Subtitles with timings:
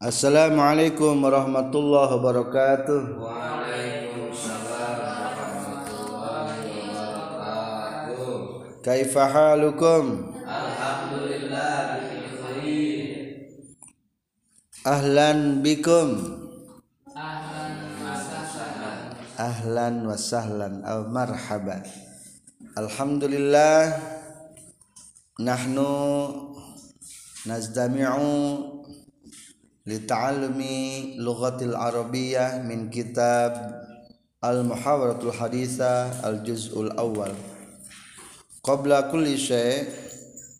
[0.00, 3.20] Assalamualaikum warahmatullahi wabarakatuh.
[3.20, 4.96] Waalaikumsalam.
[8.80, 10.32] Kaifa halukum?
[10.40, 12.00] Alhamdulillah.
[14.88, 16.08] Ahlan bikum.
[19.36, 20.80] Ahlan wa sahlan.
[20.80, 21.84] Aw marhaban.
[22.72, 24.00] Alhamdulillah
[25.36, 25.92] nahnu
[27.44, 28.79] nazdami'u
[29.88, 33.56] lita'allumi lughatil arabiyyah min kitab
[34.44, 37.32] al-muhawaratul haditha al-juz'ul awal
[38.60, 39.88] qabla kulli syai'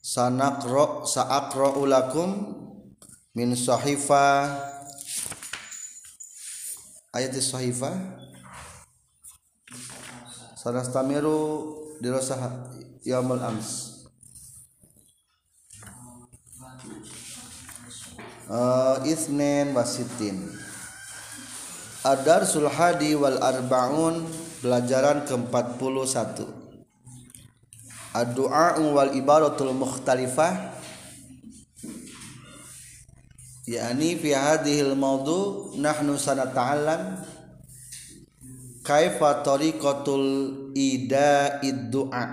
[0.00, 2.30] sanaqra sa'aqra'u lakum
[3.36, 4.48] min sahifa
[7.12, 7.92] ayat sahifa
[10.56, 12.72] sanastamiru dirasah
[13.04, 13.89] yaumul ams
[18.50, 20.50] uh, Ithnin wasitin
[22.02, 24.26] Adar Sulhadi wal Arbaun
[24.60, 26.44] Pelajaran ke-41
[28.10, 30.74] Ad-du'a wal ibaratul mukhtalifah
[33.70, 37.22] Yani fi hadhil mawdu Nahnu sanata'alam
[38.82, 40.26] Kaifa tariqatul
[40.74, 42.26] ida'id du'a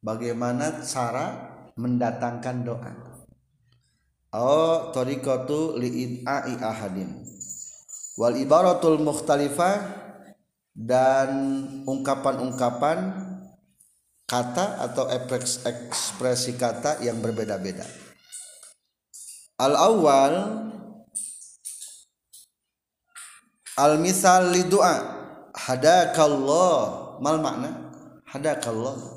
[0.00, 1.26] Bagaimana cara
[1.74, 3.15] mendatangkan doa
[4.36, 7.24] Oh tariqatu li'id'a'i ahadin.
[8.20, 10.04] Wal ibaratul mukhtalifah
[10.76, 11.28] Dan
[11.88, 13.24] ungkapan-ungkapan
[14.28, 17.88] Kata atau ekspresi kata yang berbeda-beda.
[19.56, 20.34] Al-awwal
[23.80, 24.96] Al-misal li du'a
[25.56, 26.80] Hadakallah
[27.24, 27.72] Mal makna
[28.28, 29.15] Hadakallah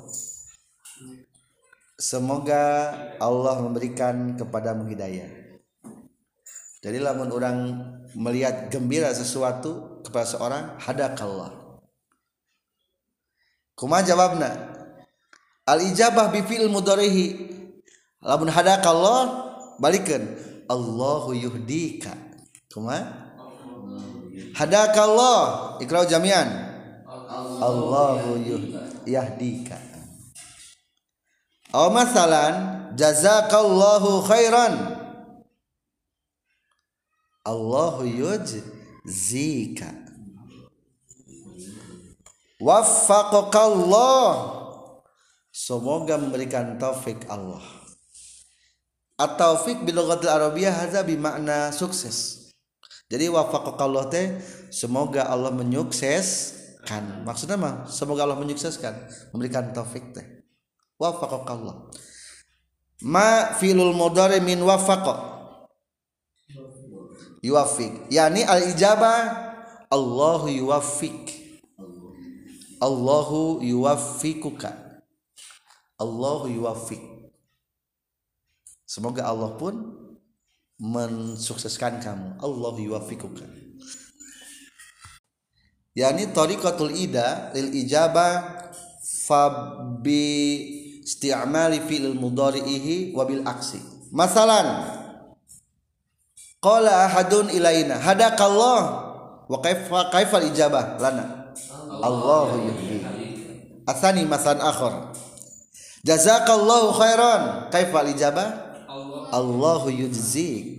[2.00, 5.28] Semoga Allah memberikan kepadamu hidayah.
[6.80, 7.76] Jadi lamun orang
[8.16, 11.52] melihat gembira sesuatu kepada seorang, hadakallah.
[13.76, 14.48] Kuma jawabna?
[15.68, 17.52] Al ijabah bi fi'il mudharihi.
[18.24, 20.24] Lamun hadakallah balikan
[20.72, 22.16] Allahu yuhdika.
[22.72, 23.28] Kuma?
[24.56, 25.76] Hadakallah.
[25.84, 26.48] Ikrau jami'an.
[27.60, 28.40] Allahu
[29.04, 29.89] yahdika.
[31.70, 32.54] Aw masalan
[32.98, 34.74] jazakallahu khairan.
[37.46, 39.86] Allahu yujzika.
[42.58, 44.58] Waffaqakallah.
[45.54, 47.62] Semoga memberikan taufik Allah.
[49.14, 52.50] At-taufik bilughatil arabiyyah hadza bimakna sukses.
[53.06, 54.42] Jadi waffaqakallah teh
[54.74, 57.22] semoga Allah menyukseskan.
[57.22, 60.39] Maksudnya mah semoga Allah menyukseskan, memberikan taufik teh
[61.00, 61.88] wafaqakallah.
[63.00, 65.40] Ma filul mudhari min wafaqa.
[67.40, 69.48] Yuwafiq yani al ijabah
[69.88, 71.40] Allahu yuwaffiq.
[72.80, 75.02] Allahu yuwaffiquka.
[75.98, 77.00] Allahu yuwaffiq.
[78.86, 79.74] Semoga Allah pun
[80.78, 82.38] mensukseskan kamu.
[82.38, 83.44] Allahu yuwaffiquka.
[85.98, 88.62] Yani tariqatul ida lil ijabah
[89.26, 90.79] fabi
[91.10, 93.82] isti'mali fi'il mudhari'ihi wa bil aksi.
[94.14, 94.86] Masalan
[96.62, 98.80] qala ahadun ilaina hadakallah
[99.50, 101.50] wa kaifa kaifal ijabah lana
[102.00, 103.02] Allahu yuhdi.
[103.90, 105.10] Asani masan akhar.
[106.06, 107.68] Jazakallahu khairan.
[107.74, 108.78] Kaifal ijabah?
[109.34, 110.78] Allahu yujzik.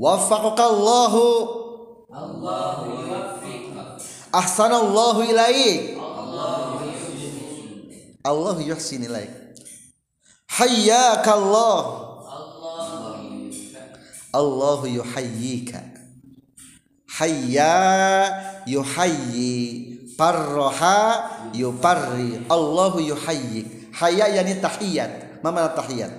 [0.00, 1.22] Waffaqakallahu.
[2.10, 3.76] Allahu yuwaffiq.
[4.32, 6.00] Ahsanallahu ilaik.
[8.24, 9.39] Allah yuhsin ilaik
[10.58, 12.10] hayyakallah
[14.30, 14.80] Allah.
[14.86, 15.82] Yuhayyika.
[17.18, 17.74] Hayya
[18.66, 19.98] yuhayyi.
[20.14, 23.90] Parroha yuparri Allah yuhayyik.
[23.96, 25.42] Hayya yani tahiyat.
[25.42, 26.12] Mana tahiyat?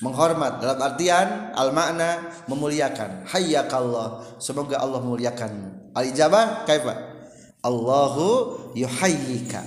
[0.00, 0.64] Menghormat.
[0.64, 5.52] Dalam artian al makna memuliakan hayyakallah semoga Allah memuliakan.
[5.92, 6.96] Al ijabah kaifa?
[7.60, 9.60] Allahu yuhayyika.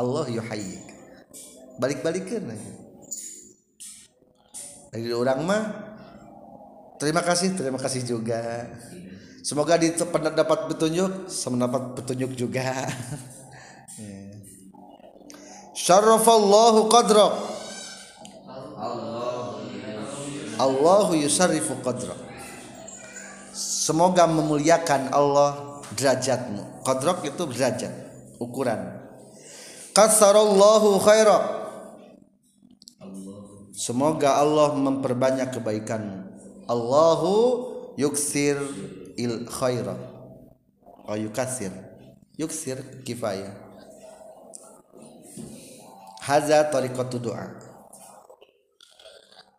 [0.00, 0.89] Allah yuhayyik
[1.80, 2.70] balik-balikan lagi.
[4.92, 5.62] Dari orang mah
[7.00, 8.68] terima kasih terima kasih juga.
[9.40, 12.84] Semoga di dapat petunjuk mendapat petunjuk juga.
[15.80, 17.32] Syarrafallahu qadrak
[20.60, 22.20] Allahu yusarrifu qadrak
[23.56, 26.84] semoga memuliakan Allah derajatmu.
[26.84, 27.92] Qadrak itu derajat
[28.36, 29.00] ukuran.
[29.96, 31.59] Kasarallahu khaira
[33.80, 36.18] Semoga Allah memperbanyak kebaikanmu.
[36.68, 37.32] Allahu
[37.96, 38.60] yuksir
[39.16, 39.96] il khaira.
[41.08, 41.72] Oh yukasir.
[42.36, 42.76] Yuksir
[43.08, 43.56] kifayah.
[46.20, 47.56] Haza tariqatu du'a.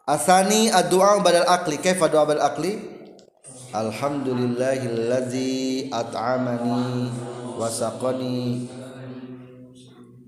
[0.05, 2.77] Asani ad-du'a badal akli kaifa du'a badal akli
[3.73, 7.09] alhamdulillahillazi at'amani
[7.57, 8.69] wa saqani.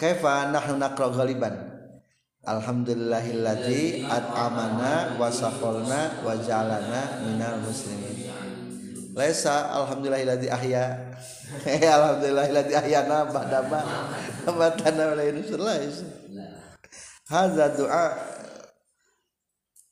[0.01, 1.72] Kaifa nahnu naqra ghaliban
[2.43, 8.27] Alhamdulillahilladzi at'amana wa saqalna wa ja'alana minal muslimin.
[9.15, 11.15] Laisa alhamdulillahilladzi ahya.
[11.95, 13.79] alhamdulillahilladzi ahyana ba'da ma
[14.43, 16.03] amatana wa la laisa.
[17.31, 18.11] Hadza du'a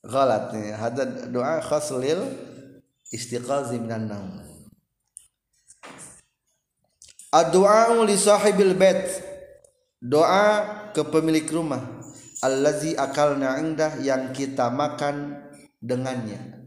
[0.03, 0.75] ghalat nih.
[0.75, 2.19] Hadza du'a khas lil
[3.15, 4.43] istiqazi minan naum.
[7.31, 9.07] Ad-du'a li sahibil bait.
[10.03, 12.00] Doa ke pemilik rumah
[12.41, 15.45] allazi akalna indah yang kita makan
[15.77, 16.65] dengannya.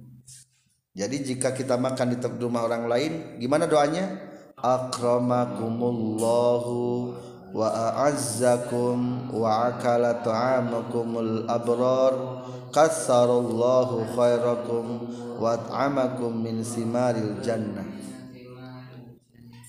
[0.94, 4.30] Jadi jika kita makan di rumah orang lain, gimana doanya?
[4.54, 7.10] Akramakumullahu
[7.50, 15.10] wa a'azzakum wa akala ta'amakumul abrar kassarallahu khairakum
[15.42, 17.90] wa at'amakum min simaril jannah.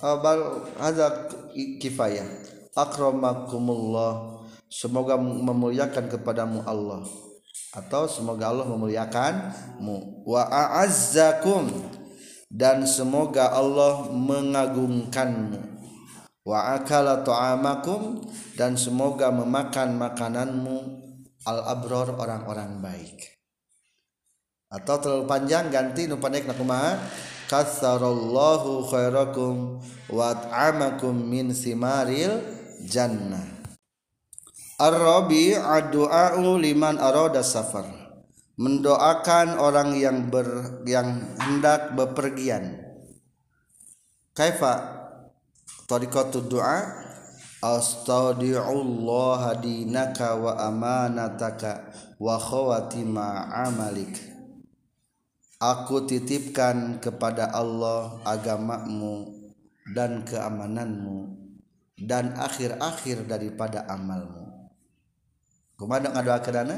[0.06, 1.34] Abal hadza
[1.82, 2.30] kifayah.
[2.78, 4.35] Akramakumullah
[4.76, 7.08] semoga memuliakan kepadamu Allah.
[7.72, 10.28] Atau semoga Allah memuliakanmu.
[10.28, 11.72] Wa a'azzakum.
[12.52, 15.60] Dan semoga Allah mengagungkanmu.
[16.44, 18.20] Wa akala ta'amakum.
[18.60, 20.78] Dan semoga memakan makananmu.
[21.48, 23.32] Al abror orang-orang baik.
[24.68, 27.00] Atau terlalu panjang ganti nu pendek nakumaha
[27.46, 29.78] kasarallahu khairakum
[30.10, 32.42] wa at'amakum min simaril
[32.82, 33.55] jannah
[34.76, 37.88] Ar-Rabi ad-du'a'u liman arada safar.
[38.60, 42.84] Mendoakan orang yang ber yang hendak bepergian.
[44.36, 45.00] Kaifa
[45.88, 46.92] tariqatu du'a
[47.64, 54.12] astaudi'ullah dinaka wa amanataka wa khawatima amalik.
[55.56, 59.40] Aku titipkan kepada Allah agamamu
[59.96, 61.32] dan keamananmu
[61.96, 64.45] dan akhir-akhir daripada amalmu
[65.76, 66.76] kumaha ngadoakeunana?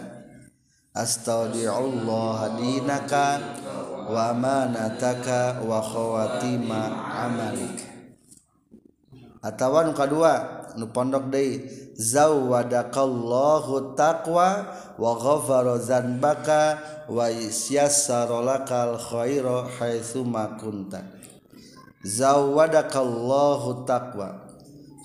[0.97, 3.37] Astaudiullah dinaka
[4.09, 6.81] wa manataka wa khawatima
[7.13, 7.85] amalik.
[9.45, 11.61] Atawa nu kadua nu pondok deui
[13.93, 14.47] taqwa
[14.97, 21.05] wa ghafara zanbaka wa yassara lakal khaira haitsu ma kunta.
[22.01, 24.46] Zawadakallahu taqwa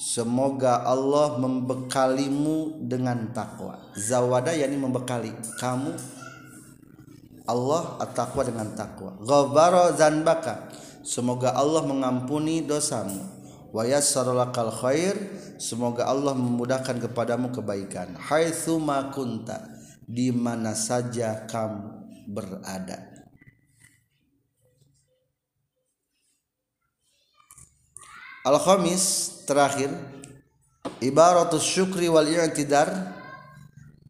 [0.02, 3.78] Semoga Allah membekalimu dengan takwa.
[3.94, 5.30] Zawada yakni membekali
[5.62, 5.94] kamu
[7.46, 9.14] Allah at-taqwa dengan takwa.
[9.22, 10.74] Ghafara zanbaka.
[11.06, 13.22] Semoga Allah mengampuni dosamu.
[13.70, 15.14] Wa yassaralakal khair.
[15.62, 18.18] Semoga Allah memudahkan kepadamu kebaikan.
[18.18, 19.70] Haitsu ma kunta.
[20.02, 23.11] Di mana saja kamu berada.
[28.42, 29.94] Al-Khamis terakhir
[30.98, 33.14] ibaratus syukri wal i'tidar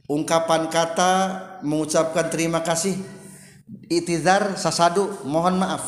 [0.08, 1.12] ungkapan kata
[1.61, 2.96] mengucapkan terima kasih
[3.93, 5.85] itizar sasadu mohon maaf.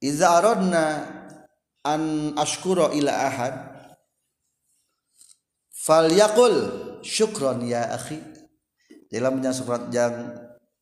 [0.00, 1.12] Iza aradna
[1.84, 3.54] an ashkura ila ahad
[5.76, 6.54] falyaqul
[7.04, 8.16] syukron ya akhi.
[9.12, 10.36] Dalam surat yang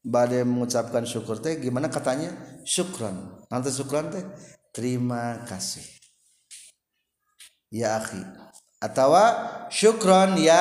[0.06, 2.30] badai mengucapkan syukur teh gimana katanya?
[2.62, 4.22] Syukron nanti syukron teh
[4.76, 5.82] terima kasih.
[7.72, 8.20] Ya akhi.
[8.76, 9.16] Atau
[9.72, 10.60] syukron ya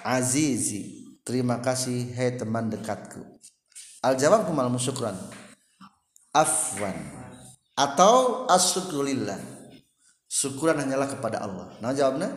[0.00, 1.04] azizi.
[1.22, 3.20] Terima kasih hai teman dekatku.
[4.00, 5.14] Al jawab kumal musyukran
[6.32, 6.96] afwan.
[7.76, 9.38] Atau asyukrulillah
[10.26, 11.76] syukuran hanyalah kepada Allah.
[11.84, 12.32] Nah jawabnya?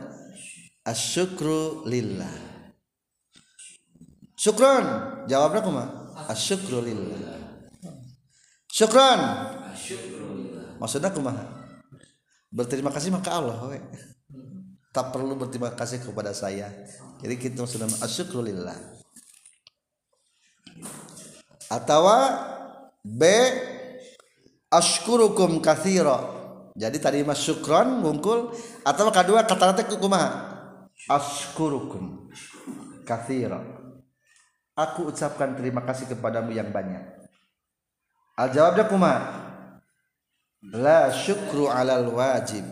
[0.85, 2.35] Asyukru lillah
[4.37, 4.85] syukron.
[5.25, 5.83] Jawabnya kuma
[6.29, 7.35] asyukru lillah
[8.75, 9.21] syukron
[10.79, 11.43] maksudnya kumaha?
[12.55, 13.79] Berterima kasih maka Allah we.
[14.95, 16.71] tak perlu berterima kasih kepada saya.
[17.19, 18.79] Jadi kita sudah asyukrulillah.
[21.67, 22.07] Atau
[23.03, 23.21] B
[24.71, 26.31] ashkurukum kathira.
[26.79, 28.55] Jadi tadi mas syukron mungkul
[28.87, 30.29] atau kedua kata kata kumaha?
[31.11, 32.31] Ashkurukum
[33.03, 33.59] kathira.
[34.79, 37.03] Aku ucapkan terima kasih kepadamu yang banyak.
[38.39, 39.44] Al jawabnya kumaha
[40.73, 42.63] la syukru alal wajib.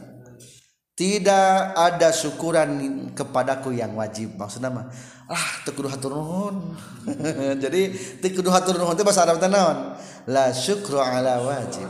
[0.93, 2.69] Tidak ada syukuran
[3.17, 4.37] kepadaku yang wajib.
[4.37, 4.93] Maksudnya mah
[5.25, 6.77] ah teu kudu hatur nuhun.
[7.63, 7.81] Jadi
[8.21, 9.97] teu kudu hatur nuhun teh bahasa Arab naon?
[10.29, 11.89] La syukru ala wajib.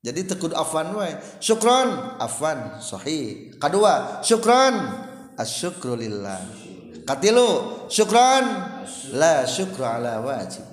[0.00, 1.12] Jadi teu kudu afwan we
[1.44, 3.52] syukron afwan sahih.
[3.60, 4.80] Kadua syukron
[5.36, 6.40] asyukru lillah.
[7.04, 8.48] Katilu syukron
[9.12, 10.64] la syukru ala wajib.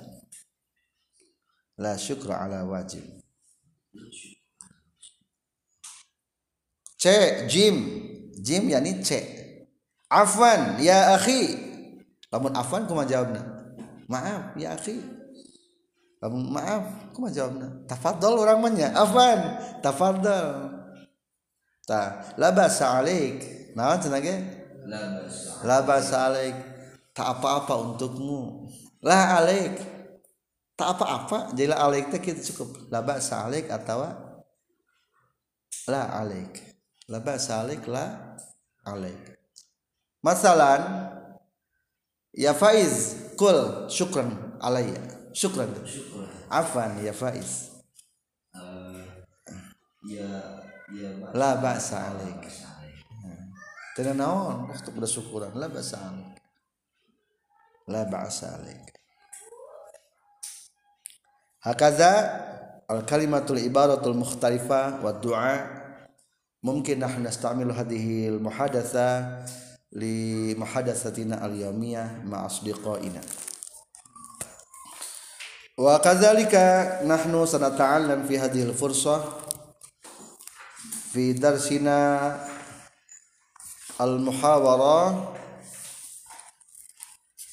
[1.76, 3.17] La syukru ala wajib
[6.98, 7.06] C
[7.46, 7.76] jim.
[8.42, 9.10] Jim yani C.
[10.10, 11.56] Afwan ya akhi.
[12.34, 13.42] Lamun afwan kumaha jawabna.
[14.10, 14.98] Maaf ya akhi.
[16.24, 17.68] Lamun maaf kumaha jawabna.
[17.86, 18.92] Tafadhol urang mah nya.
[18.98, 20.74] Afwan tafadhol.
[21.86, 23.72] Ta la basa alaik.
[23.78, 24.36] Naon cenah ge?
[24.90, 25.52] La basa.
[25.64, 26.58] la basa alaik.
[27.14, 28.66] Tak apa-apa untukmu.
[29.06, 29.97] La alaik
[30.78, 31.52] tak apa-apa.
[31.58, 32.88] Jadi la alaik teh kita cukup.
[32.94, 34.06] La basa alaik atau
[35.90, 36.54] la alaik.
[37.10, 38.38] La basa alaik la
[38.86, 39.42] alaik.
[40.22, 40.82] Masalan
[42.38, 44.30] ya faiz kul syukran
[44.62, 45.02] alayya
[45.34, 45.74] syukran.
[45.82, 46.30] Syukur.
[46.48, 47.74] afan ya faiz.
[48.54, 49.04] Eh,
[50.14, 50.30] ya
[50.94, 52.46] ya la basa alaik.
[53.98, 54.70] Tidak naon?
[54.70, 56.38] Waktu bersyukuran la ba'sa alaik.
[57.90, 58.97] La ba'sa alaik
[61.68, 62.12] hakaza
[62.88, 65.76] al kalimatul ibaratul mukhtalifah wa du'a.
[66.64, 69.44] Mungkin nahnu nasta'milu hadhihi al muhadatsa
[69.94, 73.20] li muhadatsatina al yawmiyah ma asdiqaina.
[75.78, 79.22] Wa kadzalika nahnu sanata'allam fi hadhihi al fursah
[81.14, 82.34] fi darsina
[84.02, 85.36] al muhawara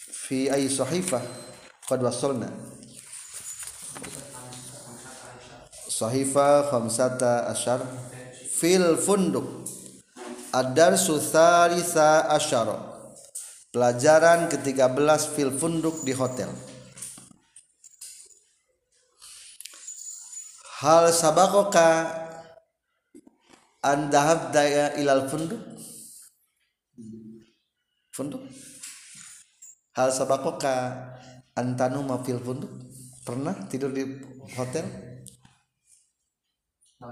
[0.08, 1.20] fi ay sahifah
[1.84, 2.73] qad wasalna
[5.94, 7.78] sahifah khamsata asyar
[8.50, 9.46] fil funduk.
[10.54, 12.78] Ad-darsu thalitha asyara
[13.74, 16.50] pelajaran ke-13 fil funduk di hotel.
[20.78, 22.06] Hal sabakoka
[23.82, 25.62] an dhahabta ilal funduk?
[28.14, 28.46] Funduk?
[29.98, 30.74] Hal sabakoka
[31.58, 32.70] antanu mafil funduk?
[33.26, 34.06] Pernah tidur di
[34.54, 35.13] hotel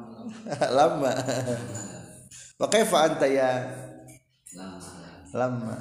[0.78, 1.12] lama.
[2.58, 3.50] Pakai kaifa anta ya?
[5.32, 5.76] Lama.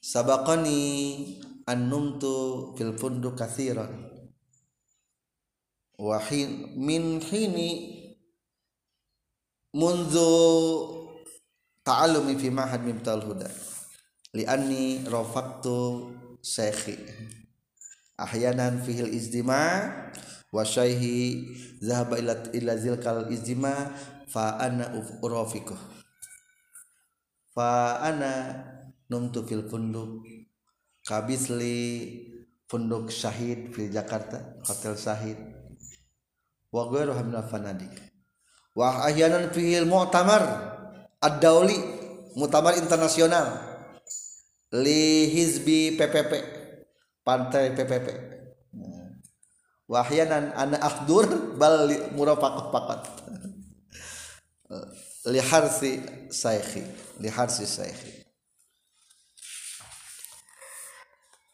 [0.00, 0.80] Sabakoni
[1.66, 3.90] annumtu fil funduk katsiran
[5.98, 7.70] wa hin min hini
[9.74, 10.30] munzu
[11.82, 13.50] taalumi fi mahad mimtal huda.
[14.34, 16.10] Li'anni rafaqtu
[16.42, 16.98] sehi
[18.18, 19.90] ahyanan fihil izdima
[20.54, 21.50] wasyaihi
[21.82, 23.90] zahaba ila ila zilkal izma
[24.30, 25.74] fa ana urafiqu
[27.54, 28.30] fa ana
[29.08, 30.26] numtu fil funduk.
[31.04, 31.76] Kabisli
[32.66, 35.38] funduk syahid fil jakarta hotel syahid.
[36.74, 37.92] Wa ghairu hamna fanadik.
[38.74, 40.42] Wa ahyanan fil mu'tamar
[41.22, 41.78] ad-dauli
[42.34, 43.54] mu'tamar internasional
[44.74, 46.32] li hizbi PPP
[47.22, 48.33] pantai PPP
[49.94, 51.86] wa ahyanan ana ahdur bal
[52.18, 53.02] murafaqah faqat
[55.30, 56.02] li harsi
[56.34, 56.82] saykhi
[57.22, 58.26] li harsi saykhi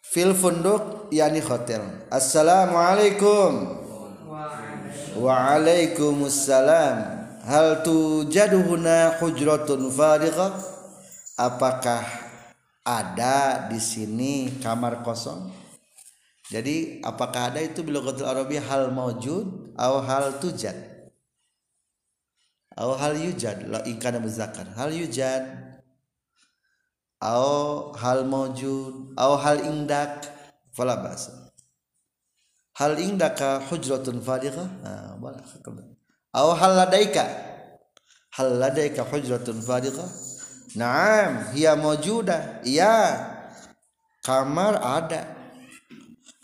[0.01, 3.81] fil funduk yani hotel assalamualaikum
[5.21, 6.97] Waalaikumsalam.
[7.45, 10.55] Hal tujaduhuna hujratun farighah?
[11.37, 12.05] Apakah
[12.87, 15.70] ada di sini kamar kosong?
[16.51, 20.75] Jadi apakah ada itu biloghatul Arabi hal maujud atau hal tujad?
[22.75, 24.67] Atau hal yujad la in kana muzakkar.
[24.75, 25.47] Hal yujad
[27.23, 30.27] atau hal maujud atau hal indak
[30.75, 31.55] fala basa.
[32.75, 35.39] Hal indaka hujratun farighah nah boleh
[36.35, 37.31] aw hal ladaika?
[38.35, 40.11] Hal ladaika hujratun farighah
[40.75, 42.67] na'am hiya mawjuda.
[42.67, 43.23] Iya
[44.27, 45.40] kamar ada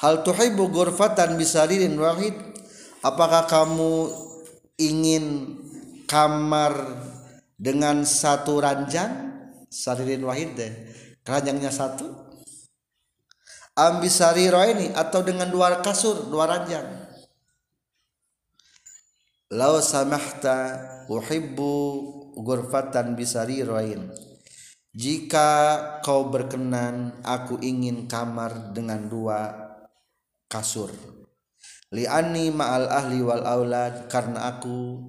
[0.00, 2.36] hal tuhibbu ghurfatan bisaririn wahid.
[3.04, 4.10] Apakah kamu
[4.80, 5.56] ingin
[6.10, 6.74] kamar
[7.56, 9.30] dengan satu ranjang?
[9.70, 10.72] Saririn wahid deh.
[11.26, 12.06] Ranjangnya satu.
[13.76, 16.86] Ambisari ini atau dengan dua kasur dua ranjang.
[19.52, 20.80] Lau samahta
[21.12, 21.74] uhibbu
[22.40, 24.08] ghurfatan bisari roin.
[24.96, 29.65] Jika kau berkenan aku ingin kamar dengan dua
[30.46, 30.90] kasur.
[31.94, 35.06] Li'ani ma'al ahli wal aulad karena aku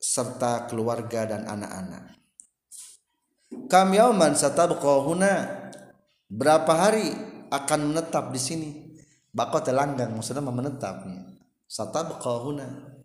[0.00, 2.16] serta keluarga dan anak-anak.
[3.68, 5.32] Kam yauman satabqa huna
[6.30, 7.12] berapa hari
[7.52, 8.70] akan menetap di sini?
[9.30, 11.36] Bako telanggang maksudnya menetapnya.
[11.68, 12.96] Satabqa huna.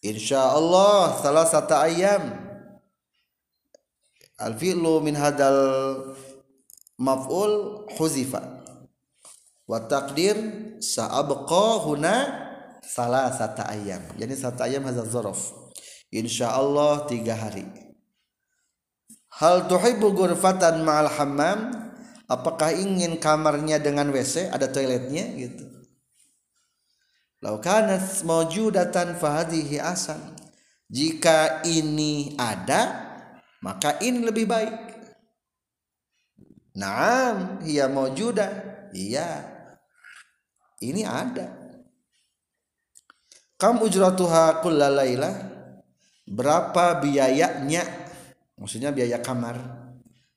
[0.00, 2.22] Insyaallah salah satu ayam
[4.38, 5.58] al fi'lu min hadal
[7.00, 8.65] maf'ul huzifa
[9.66, 10.38] wa taqdir
[10.78, 12.14] sa'abqa huna
[12.86, 15.66] salah satu ayam jadi satu ayam hadal zorof.
[16.14, 17.66] Insyaallah tiga hari.
[19.36, 21.74] Hal tuhibbu ghurfatan ma'al hammam?
[22.26, 25.28] Apakah ingin kamarnya dengan WC ada toiletnya?
[25.34, 25.66] Gitu.
[27.44, 30.34] Lau kanat mawjudatan fahadihi asan
[30.90, 33.06] jika ini ada
[33.60, 34.74] maka ini lebih baik.
[36.76, 38.52] Naam, hiya mawjudah.
[38.92, 39.55] Iya.
[40.84, 41.46] Ini ada.
[43.56, 45.32] Kam ujratuha kullalaila?
[46.28, 47.86] Berapa biayanya?
[48.60, 49.56] Maksudnya biaya kamar.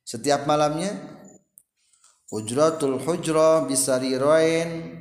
[0.00, 0.96] Setiap malamnya
[2.30, 4.96] ujratul hujra bisariroin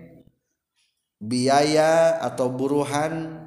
[1.22, 3.46] biaya atau buruhan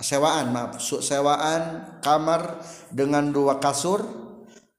[0.00, 2.60] sewaan maaf sewaan kamar
[2.92, 4.04] dengan dua kasur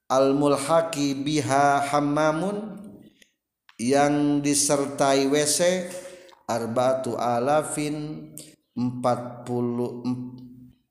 [0.06, 2.78] al mulhaqi biha hammamun
[3.80, 5.90] yang disertai WC
[6.52, 8.28] arbatu alafin
[8.76, 9.48] 40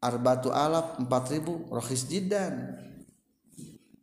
[0.01, 2.81] arbatu alaf 4000 rohis jidan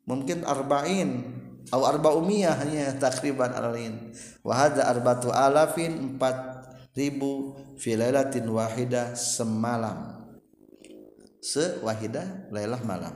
[0.06, 1.42] mungkin arba'in.
[1.68, 10.16] Atau arba'umiyah hanya takriban alin wa hadza arbatu alafin 4000 fi lailatin wahidah semalam.
[11.44, 13.12] Sewahidah lailah malam.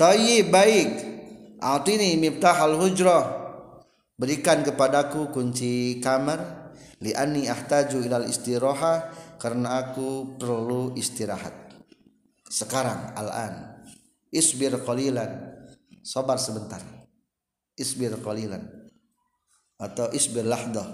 [0.00, 0.90] Tayyib baik.
[1.60, 3.28] Atini miftahal hujrah.
[4.16, 6.59] Berikan kepadaku kunci kamar
[7.00, 9.08] Li'anni ahtaju ilal istiroha
[9.40, 11.72] Karena aku perlu istirahat.
[12.44, 13.80] Sekarang Al-an.
[14.28, 15.56] Isbir qalilan.
[16.04, 16.84] Sabar sebentar.
[17.72, 18.60] Isbir qalilan.
[19.80, 20.84] Atau isbir lahdah.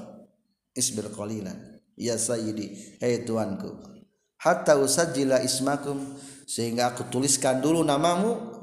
[0.78, 1.58] Isbir qalilan.
[1.98, 3.98] Ya sayyidi Hei tuanku.
[4.38, 5.98] Hatta usajila ismakum
[6.46, 8.54] Sehingga aku tuliskan dulu namamu.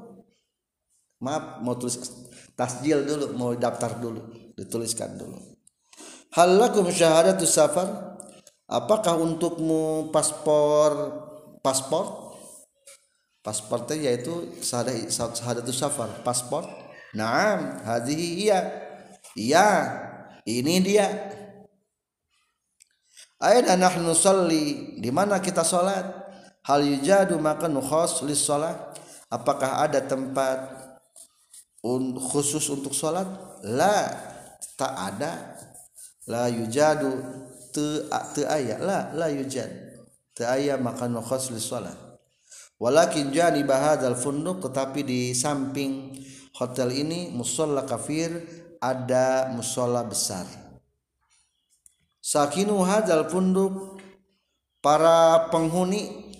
[1.19, 1.99] Maaf mau tulis
[2.55, 4.31] tasjil dulu mau daftar dulu.
[4.55, 5.52] Dituliskan dulu
[6.33, 8.17] hal lakum syahadatus safar?
[8.65, 11.21] Apakah untukmu paspor
[11.61, 12.33] paspor
[13.43, 16.65] pasportnya yaitu syahadatus safar paspor
[17.13, 18.59] naam hadhihi iya.
[19.33, 19.69] Iya
[20.45, 21.09] ini dia.
[23.41, 24.95] Aina nahnu salli?
[25.01, 26.05] Di mana kita salat
[26.63, 28.77] hal yujadu maka nukhas lis salat
[29.27, 30.79] apakah ada tempat
[32.31, 33.27] khusus untuk sholat?
[33.67, 34.07] La
[34.79, 35.52] tak ada
[36.27, 37.11] la yujadu
[37.73, 39.69] te te ayat la la yujad.
[40.33, 41.95] Te ayat maka nukhas li sholat.
[42.81, 46.17] Walakin jani bahadal funduk tetapi di samping
[46.57, 48.33] hotel ini musola kafir
[48.81, 50.45] ada musola besar.
[52.23, 53.99] Sakinu hadal funduk
[54.81, 56.33] para penghuni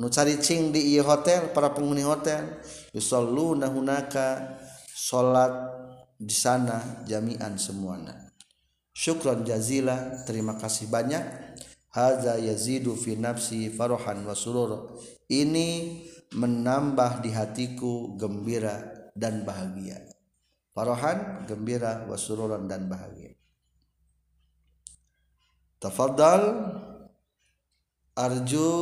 [0.00, 2.62] nu cari cing di hotel para penghuni hotel
[2.96, 4.56] yusalluna hunaka
[4.88, 5.52] salat
[6.16, 8.21] di sana jami'an semuanya
[8.92, 11.24] syukran jazila terima kasih banyak.
[11.92, 14.96] Hadza yazidu fi nafsi farahan wa surur.
[15.28, 16.00] Ini
[16.32, 18.80] menambah di hatiku gembira
[19.12, 20.00] dan bahagia.
[20.72, 23.36] Farahan gembira wa sururan dan bahagia.
[25.76, 26.72] Tafadhal
[28.16, 28.72] arju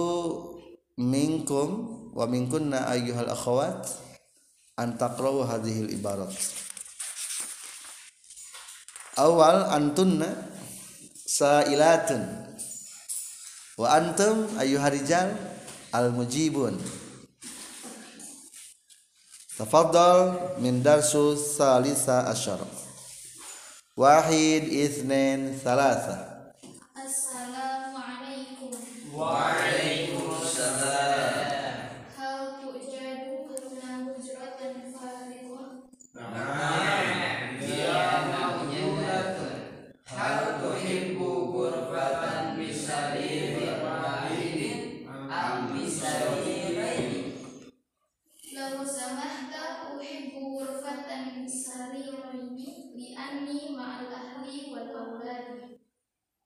[0.95, 1.69] minkum
[2.15, 3.91] wa minkunna ayyuhal akhawat
[4.79, 6.31] antaqra'u hadhil ibarat
[9.17, 10.29] awal antunna
[11.27, 12.23] sailatun.
[13.81, 15.33] Wa antum ayyuharijal
[15.91, 16.77] al mujibun
[19.61, 22.65] tafaddal min darsu salisa asyara
[23.93, 26.17] wahid isnin salasa
[26.97, 28.73] assalamu alaikum
[29.13, 29.53] wa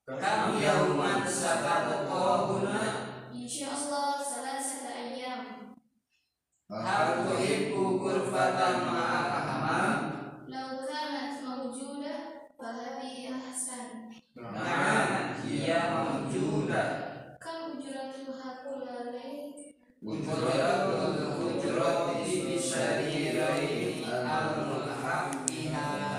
[0.04, 2.76] Kam yauman satabqahuna
[3.32, 5.72] Insyaallah salasata ayyam.
[6.68, 9.96] Hal tuhibbu ghurfatan hammam
[10.52, 14.12] Law kanat mawjudah fahadi ahsan.
[14.36, 16.88] Na'am hiya mawjudah
[17.40, 19.56] Kam ujratuha kulla layl?
[20.04, 26.13] ujratul hujrati bisyariraini al-mulhaq biha amma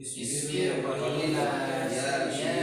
[0.00, 1.44] Isbir qalila
[1.92, 2.59] ya sayyid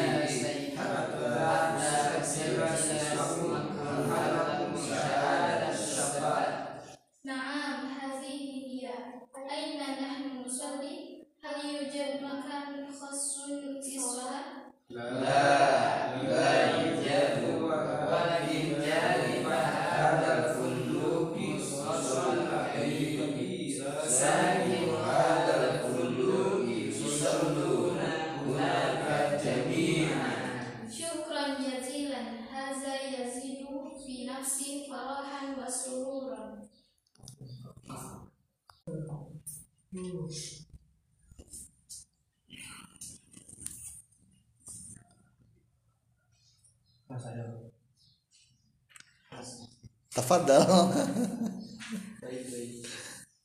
[47.17, 47.49] tafadhal.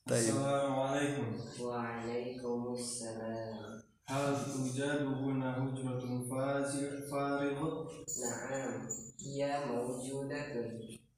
[0.03, 1.31] Assalamualaikum.
[1.57, 3.55] Waalaikumsalam.
[4.03, 7.87] Hal tujadu huna hujratun fazir farighat?
[8.19, 8.83] Naam,
[9.25, 10.69] ia mawjudatun.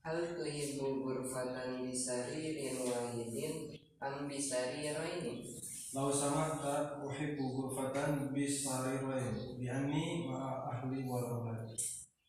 [0.06, 5.58] Hal tuhibbu ghurfatan bisaririn wahidin am bisariraini?
[5.98, 10.30] Lau samahta uhibbu ghurfatan bisarirain bi anni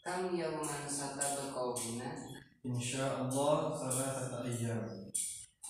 [0.06, 2.06] Kam yawman satabaqau huna?
[2.62, 5.10] Insyaallah salatata ayyam.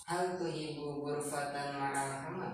[0.05, 2.53] Hal tuhibbu ghurfatan ma'al hamam?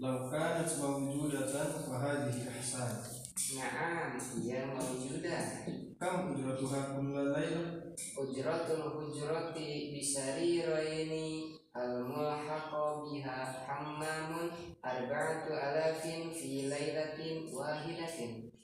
[0.00, 3.04] Lau kanat mawjudatan hadhihi ihsan.
[3.52, 5.68] Naam, ia mawjudah.
[6.00, 7.92] Kam ujratuha kulla lailah?
[8.16, 14.48] Ujratul hujrati bisariraini al-mulhaqa biha hammamun
[14.80, 18.49] arba'atu alafin fi lailatin wahidatin.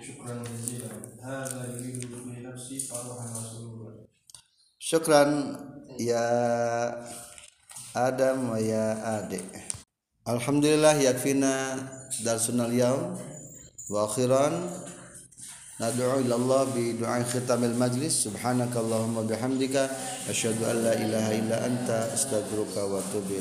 [0.00, 0.96] syukran jazilan.
[1.20, 4.08] Hadza yuridu bi nafsi faruhan rasulullah.
[4.80, 5.30] Syukran
[6.00, 6.24] ya
[7.92, 9.44] Adam wa ya adik
[10.24, 11.76] Alhamdulillah yakfina
[12.24, 13.18] darsunal yaum.
[13.92, 14.56] Wa akhiran
[15.76, 18.24] nad'u ila Allah bi du'a khitamil majlis.
[18.24, 19.90] Subhanakallahumma bihamdika
[20.32, 23.36] asyhadu an la ilaha illa anta astaghfiruka wa atubu